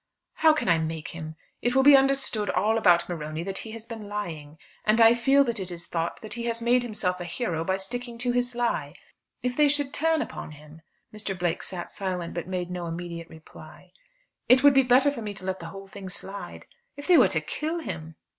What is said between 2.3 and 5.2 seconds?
all about Morony that he has been lying. And I